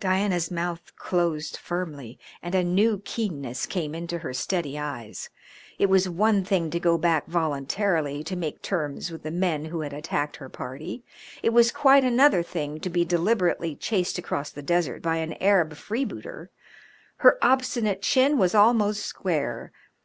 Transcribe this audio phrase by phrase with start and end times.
[0.00, 5.30] Diana's mouth closed firmly and a new keenness came into her steady eyes.
[5.78, 9.82] It was one thing to go back voluntarily to make terms with the men who
[9.82, 11.04] had attacked her party;
[11.44, 15.76] it was quite another thing to be deliberately chased across the desert by an Arab
[15.76, 16.50] freebooter.
[17.18, 19.70] Her obstinate chin was almost square.